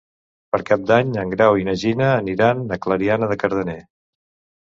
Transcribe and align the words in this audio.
Per 0.53 0.59
Cap 0.69 0.85
d'Any 0.91 1.09
en 1.23 1.33
Grau 1.33 1.59
i 1.63 1.67
na 1.67 1.75
Gina 1.81 2.07
aniran 2.23 2.63
a 2.77 2.79
Clariana 2.87 3.31
de 3.33 3.37
Cardener. 3.45 3.79